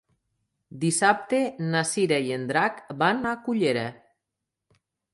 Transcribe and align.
Dissabte 0.83 1.41
na 1.75 1.85
Cira 1.91 2.21
i 2.31 2.35
en 2.39 2.49
Drac 2.55 2.83
van 3.05 3.25
a 3.33 3.39
Cullera. 3.47 3.89